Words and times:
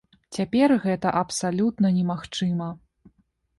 Цяпер 0.37 0.73
гэта 0.85 1.11
абсалютна 1.21 1.93
немагчыма. 2.01 2.73